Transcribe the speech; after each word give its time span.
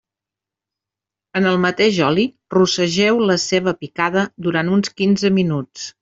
En 1.39 1.49
el 1.49 1.59
mateix 1.65 1.99
oli, 2.05 2.23
rossegeu 2.55 3.21
la 3.31 3.35
ceba 3.43 3.73
picada, 3.83 4.23
durant 4.47 4.71
uns 4.79 4.95
quinze 5.03 5.31
minuts. 5.37 5.85